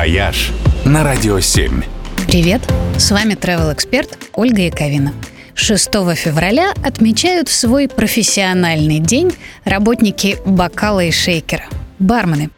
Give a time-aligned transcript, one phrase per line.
[0.00, 0.50] «Вояж»
[0.86, 1.82] на Радио 7.
[2.26, 2.62] Привет,
[2.96, 5.12] с вами travel эксперт Ольга Яковина.
[5.52, 9.30] 6 февраля отмечают свой профессиональный день
[9.66, 11.64] работники бокала и шейкера–
[11.98, 12.48] бармены.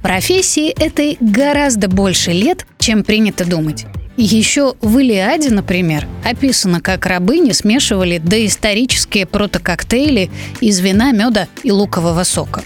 [0.00, 3.84] Профессии этой гораздо больше лет, чем принято думать.
[4.16, 10.30] Еще в Илиаде, например, описано, как рабыни смешивали доисторические протококтейли
[10.60, 12.62] из вина, меда и лукового сока.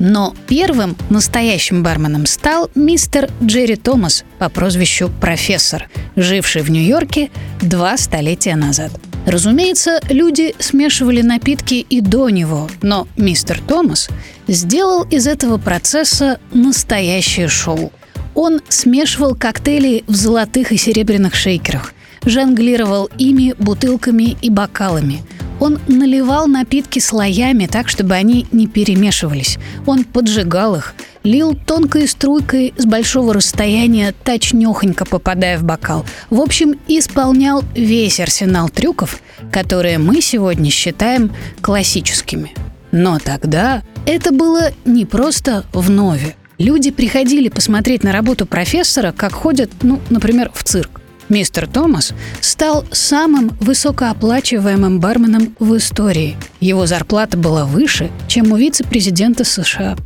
[0.00, 7.98] Но первым настоящим барменом стал мистер Джерри Томас по прозвищу «Профессор», живший в Нью-Йорке два
[7.98, 8.90] столетия назад.
[9.26, 14.08] Разумеется, люди смешивали напитки и до него, но мистер Томас
[14.48, 17.92] сделал из этого процесса настоящее шоу.
[18.34, 21.92] Он смешивал коктейли в золотых и серебряных шейкерах,
[22.24, 25.22] жонглировал ими, бутылками и бокалами–
[25.60, 29.58] он наливал напитки слоями так, чтобы они не перемешивались.
[29.86, 36.04] Он поджигал их, лил тонкой струйкой с большого расстояния, точнёхонько попадая в бокал.
[36.30, 39.20] В общем, исполнял весь арсенал трюков,
[39.52, 42.52] которые мы сегодня считаем классическими.
[42.90, 46.34] Но тогда это было не просто вновь.
[46.58, 50.99] Люди приходили посмотреть на работу профессора, как ходят, ну, например, в цирк
[51.30, 56.36] мистер Томас стал самым высокооплачиваемым барменом в истории.
[56.60, 59.96] Его зарплата была выше, чем у вице-президента США.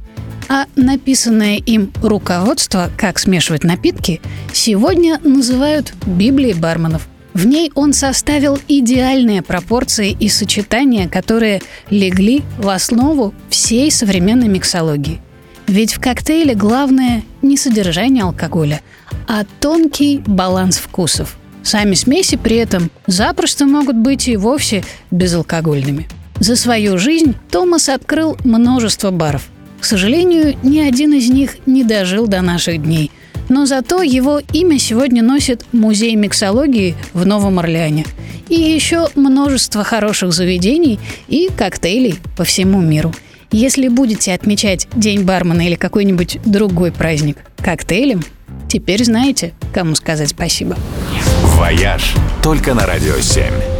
[0.48, 4.20] А написанное им руководство «Как смешивать напитки»
[4.52, 7.08] сегодня называют Библией барменов.
[7.32, 15.20] В ней он составил идеальные пропорции и сочетания, которые легли в основу всей современной миксологии.
[15.66, 18.82] Ведь в коктейле главное не содержание алкоголя,
[19.26, 21.36] а тонкий баланс вкусов.
[21.62, 26.06] Сами смеси при этом запросто могут быть и вовсе безалкогольными.
[26.38, 29.48] За свою жизнь Томас открыл множество баров.
[29.80, 33.10] К сожалению, ни один из них не дожил до наших дней.
[33.48, 38.04] Но зато его имя сегодня носит Музей миксологии в Новом Орлеане.
[38.48, 40.98] И еще множество хороших заведений
[41.28, 43.12] и коктейлей по всему миру.
[43.54, 48.22] Если будете отмечать День бармена или какой-нибудь другой праздник коктейлем,
[48.68, 50.76] Теперь знаете, кому сказать спасибо.
[51.44, 53.73] «Вояж» только на «Радио 7».